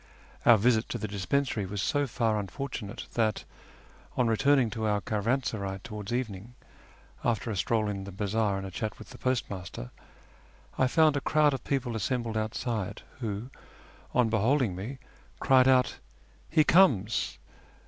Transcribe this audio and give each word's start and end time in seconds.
Our 0.47 0.57
visit 0.57 0.89
to 0.89 0.97
the 0.97 1.07
dispensary 1.07 1.67
was 1.67 1.79
so 1.79 2.07
far 2.07 2.39
unfortunate 2.39 3.05
that, 3.13 3.43
on 4.17 4.25
returning 4.27 4.71
to 4.71 4.87
our 4.87 4.99
caravansaray 4.99 5.81
towards 5.83 6.11
evening, 6.11 6.55
after 7.23 7.51
a 7.51 7.55
stroll 7.55 7.87
in 7.87 8.05
the 8.05 8.11
bazaar 8.11 8.57
and 8.57 8.65
a 8.65 8.71
chat 8.71 8.97
with 8.97 9.11
the 9.11 9.19
postmaster, 9.19 9.91
I 10.75 10.87
found 10.87 11.17
a 11.17 11.21
crowd 11.21 11.53
of 11.53 11.63
people 11.63 11.95
assembled 11.95 12.35
outside, 12.35 13.03
who, 13.19 13.51
on 14.11 14.29
beholding 14.29 14.75
me, 14.75 14.97
cried 15.39 15.67
out," 15.67 15.99
He 16.49 16.63
comes 16.63 17.37